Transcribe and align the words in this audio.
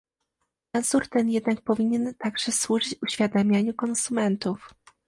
Nadzór 0.73 1.07
ten 1.07 1.29
jednak 1.29 1.61
powinien 1.61 2.13
także 2.15 2.51
służyć 2.51 2.95
uświadamianiu 3.01 3.73
konsumentów 3.73 4.73